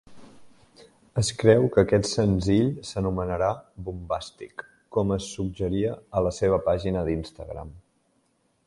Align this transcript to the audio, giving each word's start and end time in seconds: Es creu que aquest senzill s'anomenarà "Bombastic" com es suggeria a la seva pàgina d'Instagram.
Es 1.21 1.27
creu 1.43 1.67
que 1.75 1.81
aquest 1.87 2.09
senzill 2.13 2.71
s'anomenarà 2.93 3.51
"Bombastic" 3.89 4.65
com 4.97 5.15
es 5.19 5.29
suggeria 5.37 5.95
a 6.21 6.27
la 6.31 6.35
seva 6.41 6.63
pàgina 6.71 7.07
d'Instagram. 7.11 7.73